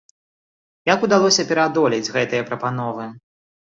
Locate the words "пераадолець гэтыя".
1.51-2.49